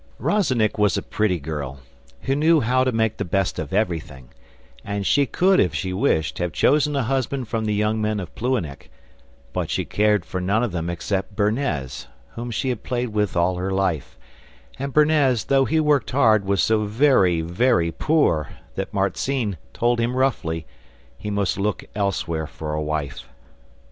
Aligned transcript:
Rozennik 0.17 0.79
was 0.79 0.97
a 0.97 1.03
pretty 1.03 1.39
girl, 1.39 1.79
who 2.21 2.33
knew 2.35 2.61
how 2.61 2.83
to 2.83 2.91
make 2.91 3.17
the 3.17 3.23
best 3.23 3.59
of 3.59 3.71
everything, 3.71 4.29
and 4.83 5.05
she 5.05 5.27
could, 5.27 5.59
if 5.59 5.75
she 5.75 5.93
wished, 5.93 6.39
have 6.39 6.53
chosen 6.53 6.95
a 6.95 7.03
husband 7.03 7.47
from 7.47 7.65
the 7.65 7.73
young 7.75 8.01
men 8.01 8.19
of 8.19 8.33
Plouhinec, 8.33 8.89
but 9.53 9.69
she 9.69 9.85
cared 9.85 10.25
for 10.25 10.41
none 10.41 10.63
of 10.63 10.71
them 10.71 10.89
except 10.89 11.35
Bernez, 11.35 12.07
whom 12.29 12.49
she 12.49 12.69
had 12.69 12.81
played 12.81 13.09
with 13.09 13.37
all 13.37 13.57
her 13.57 13.69
life, 13.69 14.17
and 14.79 14.91
Bernez, 14.91 15.43
though 15.43 15.65
he 15.65 15.79
worked 15.79 16.09
hard, 16.09 16.45
was 16.45 16.63
so 16.63 16.85
very 16.85 17.41
very 17.41 17.91
poor 17.91 18.49
that 18.73 18.91
Marzinne 18.95 19.55
told 19.71 19.99
him 19.99 20.15
roughly 20.15 20.65
he 21.15 21.29
must 21.29 21.59
look 21.59 21.83
elsewhere 21.93 22.47
for 22.47 22.73
a 22.73 22.81
wife. 22.81 23.27